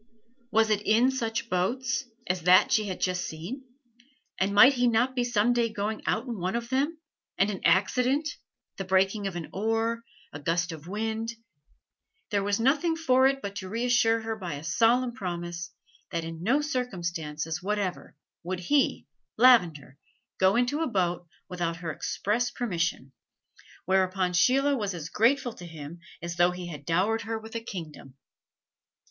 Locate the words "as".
2.25-2.41, 24.95-25.09, 26.23-26.37